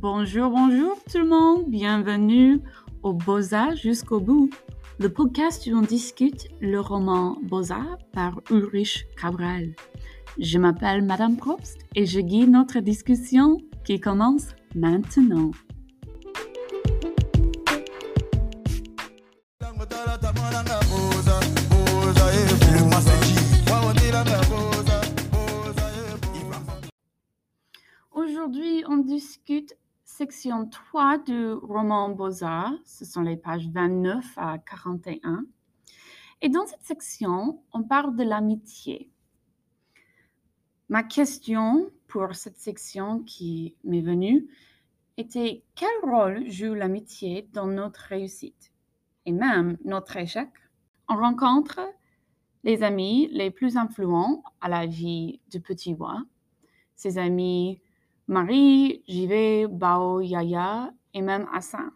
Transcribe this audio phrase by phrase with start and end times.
[0.00, 2.62] Bonjour, bonjour tout le monde, bienvenue
[3.02, 4.48] au Beaux-Arts jusqu'au bout,
[4.98, 9.74] le podcast où on discute le roman Beaux-Arts par Ulrich Cabral.
[10.38, 15.50] Je m'appelle Madame Probst et je guide notre discussion qui commence maintenant.
[30.20, 32.74] Section 3 du roman Beaux-Arts.
[32.84, 35.46] Ce sont les pages 29 à 41.
[36.42, 39.10] Et dans cette section, on parle de l'amitié.
[40.90, 44.46] Ma question pour cette section qui m'est venue
[45.16, 48.74] était quel rôle joue l'amitié dans notre réussite?
[49.24, 50.50] Et même notre échec?
[51.08, 51.80] On rencontre
[52.62, 56.22] les amis les plus influents à la vie de Petit Bois,
[56.94, 57.80] ses amis
[58.30, 61.90] Marie, Jivé, Bao, Yaya et même Hassan.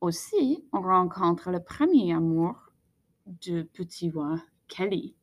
[0.00, 2.70] Aussi, on rencontre le premier amour
[3.26, 5.16] de Petit Bois, Kelly,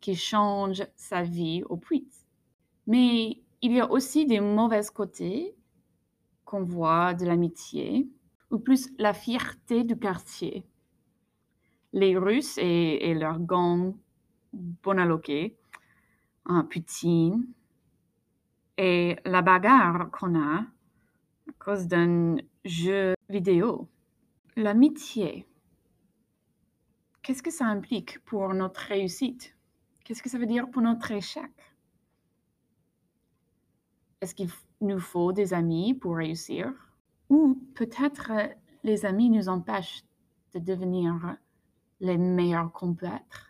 [0.00, 2.08] qui change sa vie au puits.
[2.86, 5.56] Mais il y a aussi des mauvais côtés
[6.44, 8.08] qu'on voit de l'amitié,
[8.52, 10.64] ou plus la fierté du quartier.
[11.92, 13.92] Les Russes et, leur gang
[14.52, 15.58] bonaloqué,
[16.44, 17.44] hein, Poutine,
[18.80, 23.90] et la bagarre qu'on a à cause d'un jeu vidéo.
[24.56, 25.46] L'amitié,
[27.20, 29.54] qu'est-ce que ça implique pour notre réussite?
[30.02, 31.52] Qu'est-ce que ça veut dire pour notre échec?
[34.22, 34.48] Est-ce qu'il
[34.80, 36.72] nous faut des amis pour réussir?
[37.28, 38.32] Ou peut-être
[38.82, 40.04] les amis nous empêchent
[40.54, 41.36] de devenir
[42.00, 43.49] les meilleurs qu'on peut être?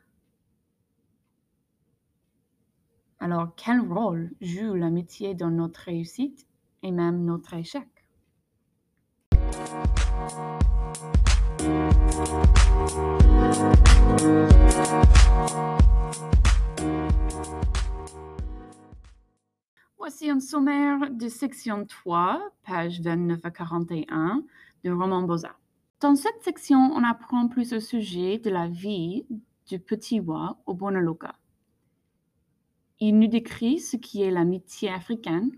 [3.23, 6.47] Alors, quel rôle joue l'amitié dans notre réussite
[6.83, 7.87] et même notre échec?
[19.99, 24.45] Voici un sommaire de section 3, page 29 à 41
[24.83, 25.61] de Roman Beaux-Arts.
[26.01, 29.27] Dans cette section, on apprend plus au sujet de la vie
[29.69, 31.35] du petit roi au Bonaloka.
[33.03, 35.53] Il nous décrit ce qui est l'amitié africaine,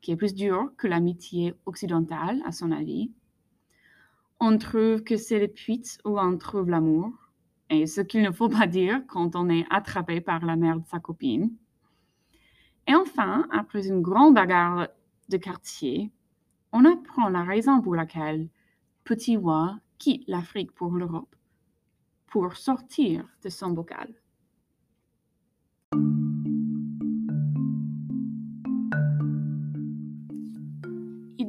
[0.00, 3.12] qui est plus dure que l'amitié occidentale, à son avis.
[4.40, 7.12] On trouve que c'est le puits où on trouve l'amour,
[7.68, 10.86] et ce qu'il ne faut pas dire quand on est attrapé par la mère de
[10.86, 11.52] sa copine.
[12.88, 14.88] Et enfin, après une grande bagarre
[15.28, 16.10] de quartier,
[16.72, 18.48] on apprend la raison pour laquelle
[19.04, 21.36] Petit Roi quitte l'Afrique pour l'Europe,
[22.26, 24.12] pour sortir de son bocal.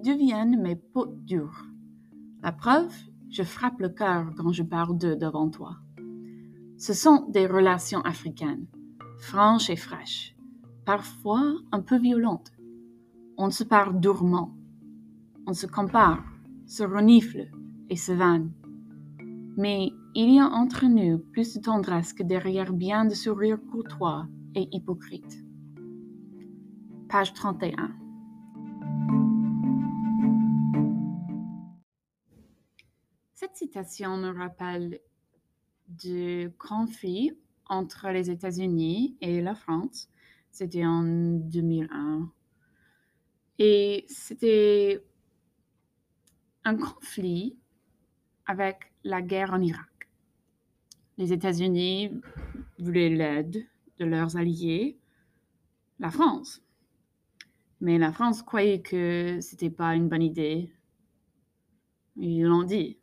[0.03, 1.65] Deviennent mes potes durs.
[2.43, 2.93] La preuve,
[3.29, 5.77] je frappe le cœur quand je parle d'eux devant toi.
[6.77, 8.65] Ce sont des relations africaines,
[9.19, 10.35] franches et fraîches,
[10.85, 12.51] parfois un peu violentes.
[13.37, 14.55] On se parle durement,
[15.47, 16.23] on se compare,
[16.65, 17.49] se renifle
[17.89, 18.51] et se vanne.
[19.57, 24.27] Mais il y a entre nous plus de tendresse que derrière bien de sourires courtois
[24.55, 25.45] et hypocrites.
[27.07, 28.00] Page 31.
[33.61, 34.99] Citation me rappelle
[35.87, 40.09] du conflit entre les États-Unis et la France.
[40.49, 42.31] C'était en 2001.
[43.59, 45.05] Et c'était
[46.63, 47.55] un conflit
[48.47, 50.09] avec la guerre en Irak.
[51.19, 52.19] Les États-Unis
[52.79, 53.63] voulaient l'aide
[53.99, 54.97] de leurs alliés,
[55.99, 56.63] la France.
[57.79, 60.73] Mais la France croyait que c'était pas une bonne idée.
[62.15, 63.00] Ils l'ont dit.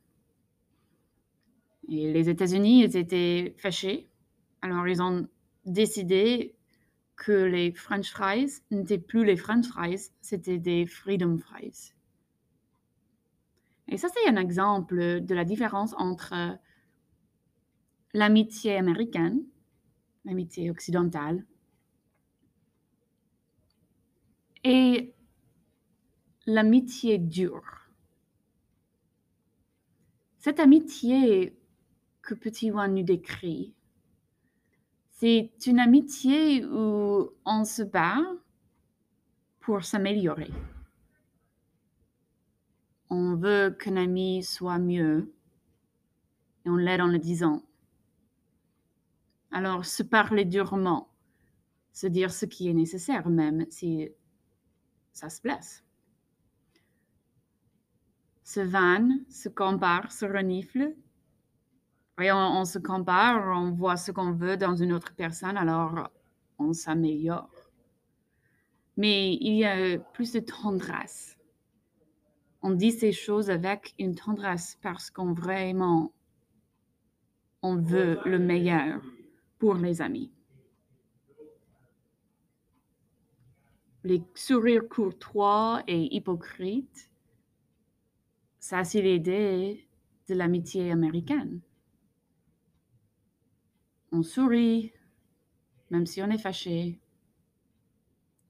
[1.88, 4.08] Et les États-Unis, ils étaient fâchés.
[4.60, 5.26] Alors, ils ont
[5.64, 6.54] décidé
[7.16, 11.92] que les French fries n'étaient plus les French fries, c'était des Freedom fries.
[13.88, 16.58] Et ça, c'est un exemple de la différence entre
[18.12, 19.42] l'amitié américaine,
[20.24, 21.44] l'amitié occidentale,
[24.64, 25.14] et
[26.46, 27.90] l'amitié dure.
[30.38, 31.57] Cette amitié
[32.28, 33.74] que Petit One nous décrit.
[35.12, 38.20] C'est une amitié où on se bat
[39.60, 40.50] pour s'améliorer.
[43.08, 45.32] On veut qu'un ami soit mieux
[46.66, 47.62] et on l'aide en le disant.
[49.50, 51.08] Alors, se parler durement,
[51.94, 54.10] se dire ce qui est nécessaire même si
[55.12, 55.82] ça se blesse.
[58.44, 60.94] se vanne, se compare, se renifle.
[62.20, 66.10] Et on, se compare, on voit ce qu'on veut dans une autre personne, alors
[66.58, 67.48] on s'améliore.
[68.96, 71.38] Mais il y a plus de tendresse.
[72.60, 76.12] On dit ces choses avec une tendresse parce qu'on vraiment,
[77.62, 79.00] on veut le meilleur
[79.60, 80.32] pour les amis.
[84.02, 87.10] Les sourires courtois et hypocrites,
[88.58, 89.88] ça c'est l'idée
[90.28, 91.60] de l'amitié américaine.
[94.10, 94.92] On sourit,
[95.90, 96.98] même si on est fâché.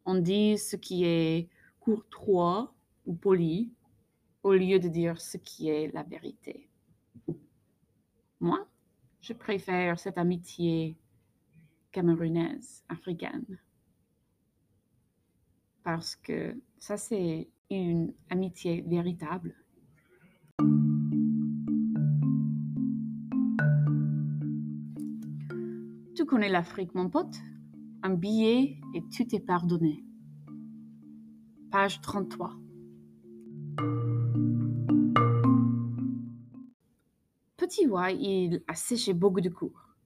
[0.05, 1.49] On dit ce qui est
[1.81, 2.73] courtois
[3.07, 3.73] ou poli
[4.43, 6.69] au lieu de dire ce qui est la vérité.
[8.41, 8.67] Moi,
[9.21, 10.97] je préfère cette amitié
[11.91, 13.59] camerounaise, africaine.
[15.83, 19.55] Parce que ça, c'est une amitié véritable.
[26.29, 27.37] Connais l'Afrique, mon pote?
[28.03, 30.05] Un billet et tout est pardonné.
[31.71, 32.55] Page 33.
[37.57, 39.97] Petit Wa, il a séché beaucoup de cours.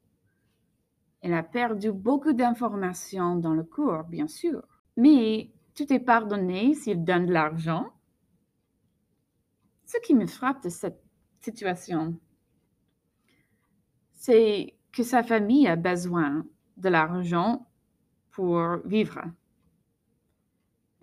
[1.24, 4.62] Il a perdu beaucoup d'informations dans le cours, bien sûr.
[4.96, 7.92] Mais tout est pardonné s'il donne de l'argent.
[9.86, 11.02] Ce qui me frappe de cette
[11.40, 12.16] situation,
[14.12, 16.46] c'est que sa famille a besoin
[16.76, 17.66] de l'argent
[18.30, 19.22] pour vivre.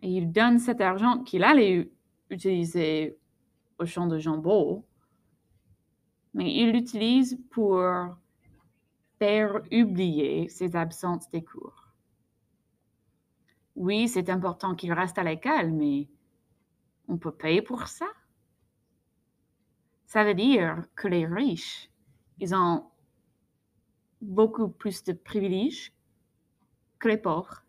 [0.01, 1.91] Et il donne cet argent qu'il allait
[2.29, 3.17] utiliser
[3.79, 4.85] au champ de jambon,
[6.33, 7.81] mais il l'utilise pour
[9.17, 11.87] faire oublier ses absences des cours.
[13.75, 16.07] Oui, c'est important qu'il reste à l'école, mais
[17.07, 18.05] on peut payer pour ça.
[20.05, 21.89] Ça veut dire que les riches,
[22.39, 22.85] ils ont
[24.21, 25.93] beaucoup plus de privilèges
[26.99, 27.63] que les pauvres.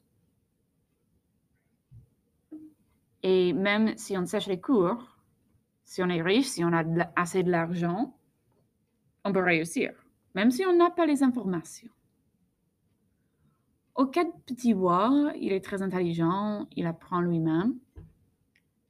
[3.23, 5.17] Et même si on sèche les cours,
[5.85, 6.85] si on est riche, si on a
[7.17, 8.17] assez de l'argent,
[9.25, 9.93] on peut réussir,
[10.35, 11.91] même si on n'a pas les informations.
[13.95, 17.79] Au cas de Petit Bois, il est très intelligent, il apprend lui-même,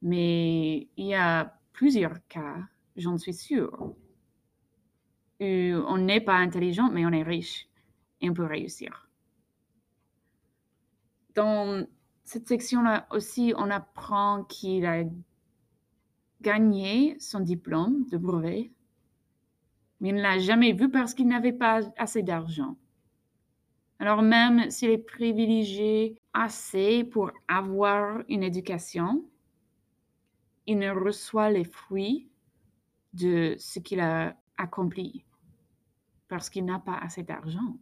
[0.03, 2.59] mais il y a plusieurs cas,
[2.97, 3.95] j'en suis sûre,
[5.41, 7.69] on n'est pas intelligent, mais on est riche
[8.21, 9.09] et on peut réussir.
[11.35, 11.87] Dans
[12.25, 15.05] cette section-là aussi, on apprend qu'il a
[16.43, 18.71] gagné son diplôme de brevet,
[20.01, 22.77] mais il ne l'a jamais vu parce qu'il n'avait pas assez d'argent.
[23.99, 29.25] Alors même s'il est privilégié assez pour avoir une éducation,
[30.67, 32.31] il ne reçoit les fruits
[33.13, 35.25] de ce qu'il a accompli
[36.31, 37.77] parce qu'il n'a pas assez d'argent.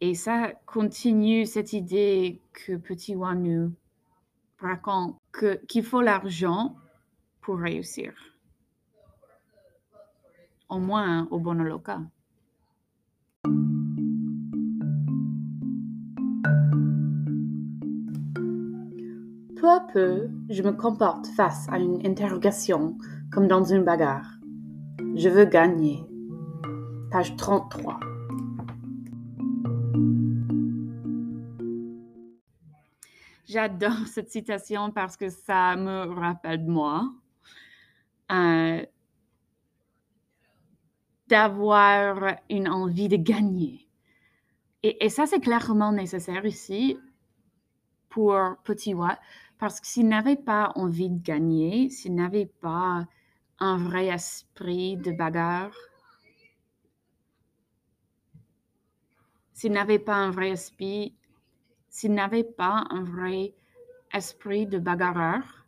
[0.00, 3.70] Et ça continue cette idée que Petit Wanu
[4.60, 5.16] raconte
[5.68, 6.76] qu'il faut l'argent
[7.40, 8.14] pour réussir.
[10.68, 12.00] Au moins au Bonoloka.
[19.56, 22.96] Peu à peu, je me comporte face à une interrogation
[23.32, 24.38] comme dans une bagarre.
[25.16, 26.04] Je veux gagner
[27.10, 28.00] page 33.
[33.46, 37.10] J'adore cette citation parce que ça me rappelle moi.
[38.30, 38.84] Euh,
[41.28, 43.86] d'avoir une envie de gagner.
[44.82, 46.98] Et, et ça, c'est clairement nécessaire ici
[48.08, 49.18] pour Petit Watt,
[49.58, 53.06] parce que s'il n'avait pas envie de gagner, s'il n'avait pas
[53.58, 55.74] un vrai esprit de bagarre,
[59.58, 61.16] s'il n'avait pas un vrai esprit,
[61.88, 63.56] s'il n'avait pas un vrai
[64.14, 65.66] esprit de bagarreur,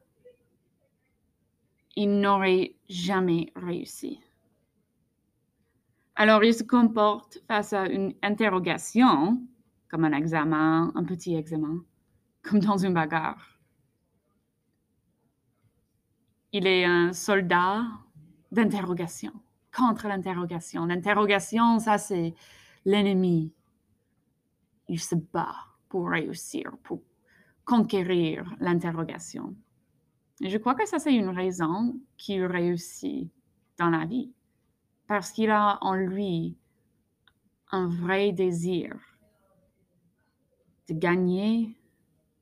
[1.96, 4.20] il n'aurait jamais réussi.
[6.14, 9.42] Alors, il se comporte face à une interrogation,
[9.88, 11.82] comme un examen, un petit examen,
[12.42, 13.58] comme dans une bagarre.
[16.52, 17.86] Il est un soldat
[18.52, 19.32] d'interrogation,
[19.76, 20.86] contre l'interrogation.
[20.86, 22.34] L'interrogation, ça, c'est
[22.84, 23.52] l'ennemi
[24.90, 25.54] il se bat
[25.88, 27.00] pour réussir, pour
[27.64, 29.54] conquérir l'interrogation.
[30.40, 33.30] Et je crois que ça, c'est une raison qu'il réussit
[33.78, 34.32] dans la vie,
[35.06, 36.56] parce qu'il a en lui
[37.70, 38.96] un vrai désir
[40.88, 41.76] de gagner,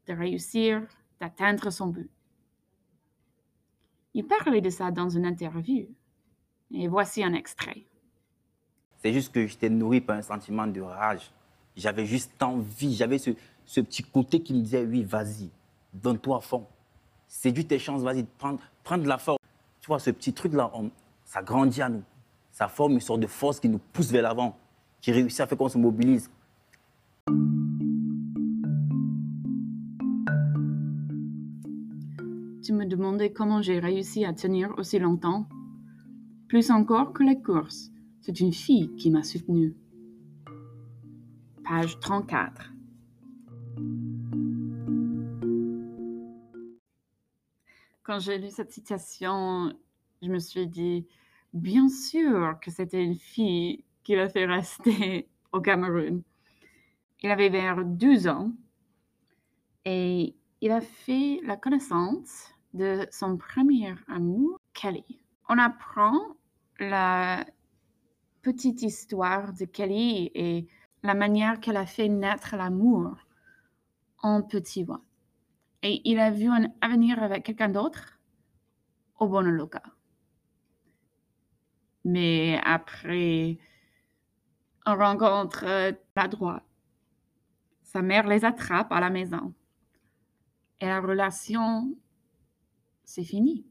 [0.07, 0.87] de réussir,
[1.21, 2.11] d'atteindre son but.
[4.15, 5.87] Il parlait de ça dans une interview.
[6.71, 7.85] Et voici un extrait.
[8.97, 11.31] C'est juste que j'étais nourri par un sentiment de rage.
[11.79, 13.31] J'avais juste envie, j'avais ce,
[13.65, 15.49] ce, petit côté qui me disait oui, vas-y,
[15.95, 16.67] donne-toi à fond.
[17.29, 19.39] Séduis tes chances, vas-y, prends, prends de la force.
[19.81, 20.73] Tu vois, ce petit truc-là,
[21.25, 22.03] ça grandit à nous.
[22.51, 24.57] Ça forme une sorte de force qui nous pousse vers l'avant,
[25.01, 26.29] qui réussit à faire qu'on se mobilise.
[32.65, 35.47] Tu me demandais comment j'ai réussi à tenir aussi longtemps.
[36.49, 39.77] Plus encore que les courses, c'est une fille qui m'a soutenue.
[41.69, 42.73] Page 34.
[48.03, 49.75] Quand j'ai lu cette citation,
[50.23, 51.07] je me suis dit,
[51.53, 56.23] bien sûr que c'était une fille qui l'a fait rester au Cameroun.
[57.21, 58.51] Il avait vers 12 ans
[59.85, 65.21] et il a fait la connaissance de son premier amour, Kelly.
[65.51, 66.19] On apprend
[66.81, 67.45] la
[68.41, 70.67] petite histoire de Kelly et
[71.03, 73.17] la manière qu'elle a fait naître l'amour
[74.23, 75.03] en petit voix.
[75.83, 78.19] Et il a vu un avenir avec quelqu'un d'autre
[79.19, 79.83] au Bonaloka.
[82.05, 83.59] Mais après
[84.87, 85.93] une rencontre
[86.29, 86.65] droite,
[87.83, 89.55] sa mère les attrape à la maison.
[90.81, 91.95] Et la relation
[93.09, 93.67] c'est fini.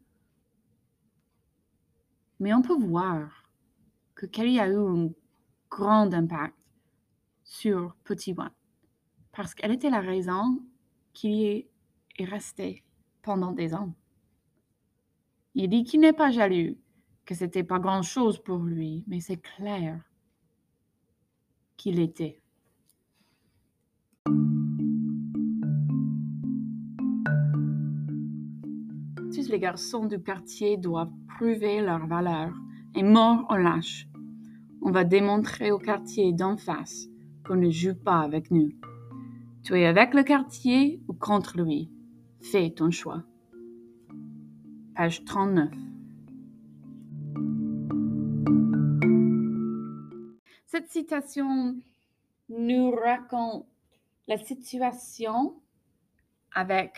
[2.39, 3.51] Mais on peut voir
[4.15, 5.10] que Kelly a eu un
[5.69, 6.57] grand impact
[7.48, 8.51] sur Petit One
[9.32, 10.60] parce qu'elle était la raison
[11.13, 11.42] qu'il
[12.18, 12.84] est resté
[13.22, 13.94] pendant des ans.
[15.56, 16.75] Il dit qu'il n'est pas jaloux,
[17.25, 20.01] que c'était pas grand-chose pour lui, mais c'est clair
[21.77, 22.42] qu'il était.
[29.50, 32.54] les garçons du quartier doivent prouver leur valeur
[32.96, 34.08] et mort en lâche.
[34.82, 37.08] On va démontrer au quartier d'en face
[37.48, 38.72] qu'on ne joue pas avec nous.
[39.63, 41.89] Tu es avec le quartier ou contre lui?
[42.42, 43.24] Fais ton choix.
[44.96, 45.70] Page 39.
[50.66, 51.77] Cette citation
[52.50, 53.66] nous raconte
[54.27, 55.56] la situation
[56.54, 56.98] avec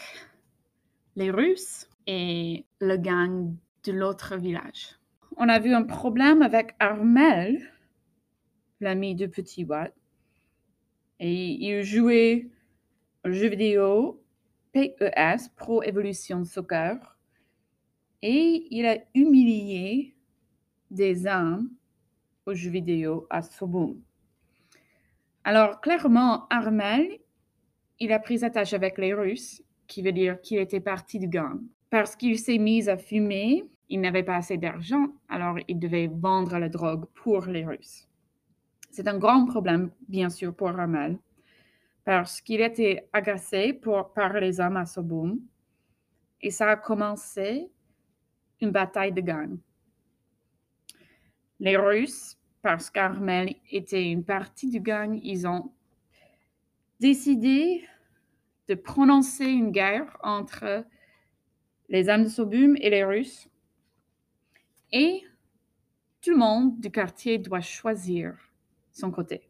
[1.16, 4.98] les Russes et le gang de l'autre village.
[5.38, 7.62] On a vu un problème avec Armel,
[8.80, 9.94] l'ami de Petit Watt,
[11.20, 12.50] et il jouait
[13.24, 14.24] un jeu vidéo
[14.72, 17.18] PES, Pro Evolution Soccer,
[18.22, 20.16] et il a humilié
[20.92, 21.70] des hommes
[22.46, 24.02] au jeu vidéo à Soboum.
[25.44, 27.20] Alors, clairement, Armel,
[28.00, 31.60] il a pris attache avec les Russes, qui veut dire qu'il était parti du gang
[31.90, 36.58] parce qu'il s'est mis à fumer, il n'avait pas assez d'argent, alors il devait vendre
[36.60, 38.09] la drogue pour les Russes.
[38.92, 41.18] C'est un grand problème, bien sûr, pour Ramel,
[42.04, 45.40] parce qu'il était agacé par les hommes à Soboum,
[46.42, 47.70] et ça a commencé
[48.62, 49.58] une bataille de gang.
[51.60, 55.72] Les Russes, parce qu'Armel était une partie du gang, ils ont
[57.00, 57.86] décidé
[58.68, 60.86] de prononcer une guerre entre
[61.90, 63.50] les âmes de Sobum et les Russes.
[64.92, 65.24] Et
[66.22, 68.49] tout le monde du quartier doit choisir
[69.00, 69.50] son côté.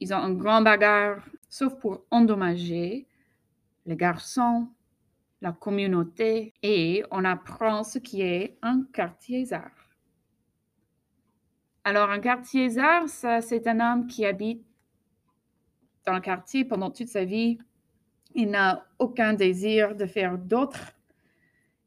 [0.00, 3.08] Ils ont un grand bagarre, sauf pour endommager
[3.86, 4.68] les garçons,
[5.40, 9.70] la communauté, et on apprend ce qui est un quartier zar.
[11.84, 14.64] Alors, un quartier zar, ça, c'est un homme qui habite
[16.04, 17.58] dans le quartier pendant toute sa vie
[18.34, 20.92] il n'a aucun désir de faire d'autres.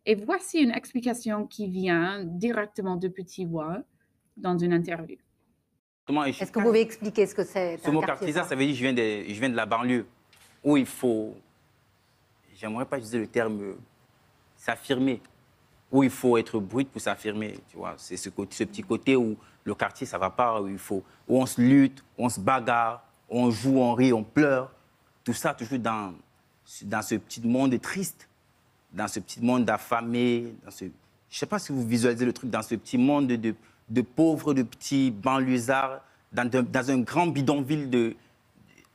[0.05, 3.83] Et voici une explication qui vient directement de Petit Bois
[4.37, 5.17] dans une interview.
[6.25, 8.73] Est-ce que vous pouvez expliquer ce que c'est Ce mot quartier, ça veut dire que
[8.73, 10.05] je viens, de, je viens de la banlieue,
[10.63, 11.35] où il faut,
[12.55, 13.75] j'aimerais pas utiliser le terme
[14.57, 15.21] s'affirmer,
[15.91, 17.95] où il faut être brut pour s'affirmer, tu vois.
[17.97, 21.41] C'est ce, ce, petit côté où le quartier, ça va pas, où il faut, où
[21.41, 24.71] on se lutte, où on se bagarre, où on joue, on rit, on pleure,
[25.23, 26.13] tout ça toujours dans,
[26.83, 28.27] dans ce petit monde triste,
[28.91, 30.85] dans ce petit monde affamé, dans ce...
[30.85, 30.91] je ne
[31.29, 33.55] sais pas si vous visualisez le truc, dans ce petit monde de, de
[33.99, 35.99] pauvres, de petits banlieusards,
[36.31, 38.15] dans, dans un grand bidonville de,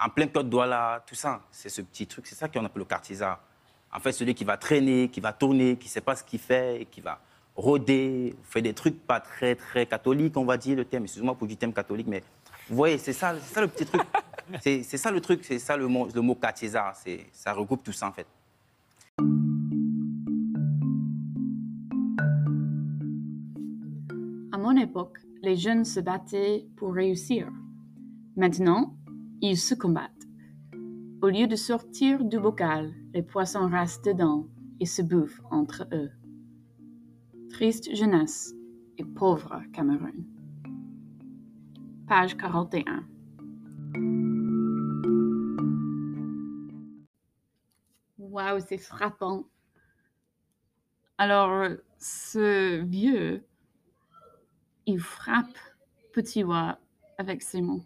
[0.00, 1.42] en plein Côte d'Ouala, tout ça.
[1.50, 3.40] C'est ce petit truc, c'est ça qu'on appelle le quartisard.
[3.92, 6.40] En fait, celui qui va traîner, qui va tourner, qui ne sait pas ce qu'il
[6.40, 7.20] fait, et qui va
[7.54, 11.04] rôder, fait des trucs pas très, très catholiques, on va dire le thème.
[11.04, 12.22] Excusez-moi pour du thème catholique, mais
[12.68, 14.02] vous voyez, c'est ça, ça le petit truc.
[14.60, 16.38] C'est ça le truc, c'est ça le mot, le mot
[17.32, 18.28] ça regroupe tout ça en fait.
[24.66, 27.48] Mon époque, les jeunes se battaient pour réussir.
[28.34, 28.96] Maintenant,
[29.40, 30.26] ils se combattent.
[31.22, 34.48] Au lieu de sortir du bocal, les poissons restent dedans
[34.80, 36.10] et se bouffent entre eux.
[37.48, 38.56] Triste jeunesse
[38.98, 40.24] et pauvre Cameroun.
[42.08, 43.06] Page 41.
[48.18, 49.44] Waouh, c'est frappant.
[51.18, 51.68] Alors,
[52.00, 53.46] ce vieux,
[54.86, 55.58] il frappe
[56.12, 56.78] Petit Wa
[57.18, 57.82] avec ses mots.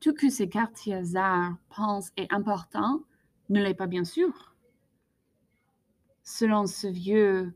[0.00, 3.02] Tout que ces quartiers arts pensent est important
[3.50, 4.54] ne l'est pas bien sûr.
[6.22, 7.52] Selon ce vieux,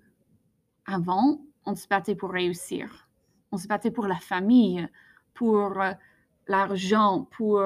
[0.87, 3.09] avant, on se battait pour réussir.
[3.53, 4.87] On se battait pour la famille,
[5.33, 5.93] pour euh,
[6.47, 7.63] l'argent, pour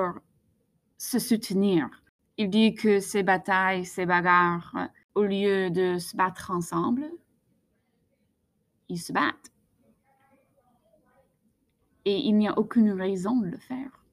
[0.98, 1.88] se soutenir.
[2.36, 7.10] Il dit que ces batailles, ces bagarres, au lieu de se battre ensemble,
[8.88, 9.51] ils se battent.
[12.04, 14.04] Et il n'y a aucune raison de le faire.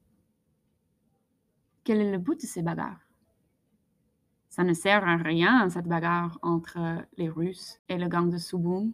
[1.84, 3.00] Quel est le but de ces bagarres?
[4.48, 8.92] Ça ne sert à rien, cette bagarre entre les Russes et le gang de Souboum.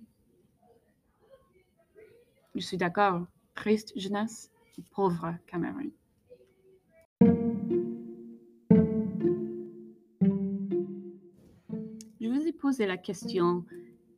[2.54, 3.26] Je suis d'accord.
[3.54, 4.50] Triste jeunesse,
[4.92, 5.90] pauvre Cameroun.
[12.20, 13.64] Je vous ai posé la question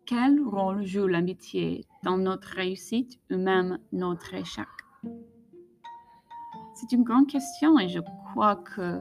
[0.09, 4.67] quel rôle joue l'amitié dans notre réussite ou même notre échec?
[6.75, 8.01] C'est une grande question et je
[8.31, 9.01] crois que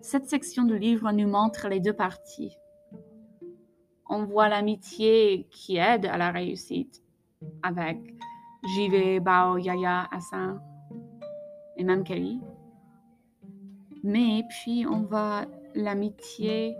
[0.00, 2.56] cette section du livre nous montre les deux parties.
[4.08, 7.02] On voit l'amitié qui aide à la réussite
[7.64, 7.98] avec
[8.76, 10.60] JV, Bao, Yaya, Hassan
[11.76, 12.40] et même Kelly.
[14.04, 16.76] Mais puis on voit l'amitié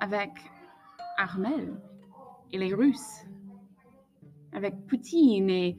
[0.00, 0.32] avec
[1.18, 1.78] Armel
[2.52, 3.24] et les Russes,
[4.52, 5.78] avec Poutine et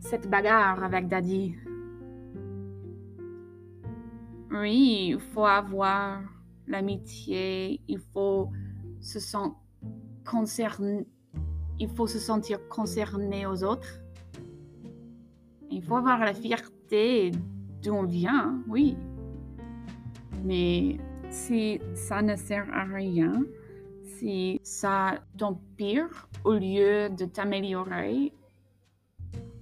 [0.00, 1.54] cette bagarre avec Daddy.
[4.50, 6.20] Oui, il faut avoir
[6.66, 8.50] l'amitié, il faut
[9.00, 9.56] se sentir
[10.24, 11.06] concerné,
[11.78, 14.00] il faut se sentir concerné aux autres.
[15.70, 17.30] Il faut avoir la fierté
[17.82, 18.96] d'où on vient, oui.
[20.44, 20.98] Mais
[21.30, 23.44] si ça ne sert à rien,
[24.18, 28.32] si ça t'empire au lieu de t'améliorer,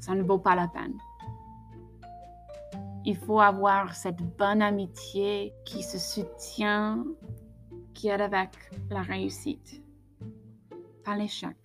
[0.00, 0.96] ça ne vaut pas la peine.
[3.04, 7.04] Il faut avoir cette bonne amitié qui se soutient,
[7.94, 8.50] qui aide avec
[8.90, 9.82] la réussite,
[11.04, 11.56] pas l'échec.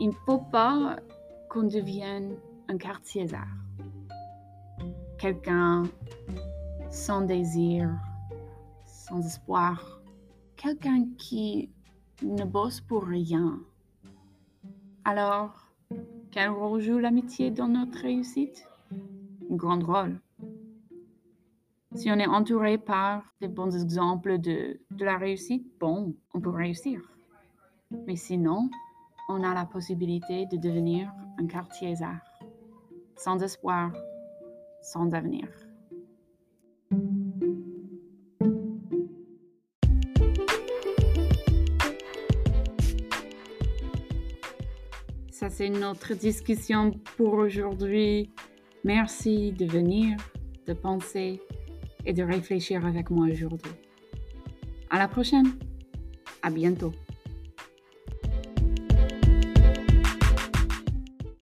[0.00, 0.96] Il ne faut pas
[1.50, 2.36] qu'on devienne
[2.68, 3.26] un quartier
[5.18, 5.84] quelqu'un
[6.90, 7.90] sans désir,
[8.84, 9.93] sans espoir,
[10.64, 11.70] quelqu'un qui
[12.22, 13.60] ne bosse pour rien.
[15.04, 15.70] Alors,
[16.30, 18.66] quel rôle joue l'amitié dans notre réussite?
[19.50, 20.18] Un grand rôle.
[21.94, 26.48] Si on est entouré par des bons exemples de, de la réussite, bon, on peut
[26.48, 27.02] réussir.
[28.06, 28.70] Mais sinon,
[29.28, 32.24] on a la possibilité de devenir un quartier art,
[33.16, 33.92] sans espoir,
[34.80, 35.46] sans avenir.
[45.56, 48.28] C'est notre discussion pour aujourd'hui.
[48.82, 50.16] Merci de venir,
[50.66, 51.40] de penser
[52.04, 53.70] et de réfléchir avec moi aujourd'hui.
[54.90, 55.46] À la prochaine.
[56.42, 56.92] À bientôt.